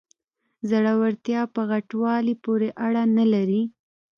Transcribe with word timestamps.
زړورتیا 0.69 1.41
په 1.53 1.61
غټوالي 1.69 2.35
پورې 2.43 2.69
اړه 2.85 3.01
نلري. 3.17 3.63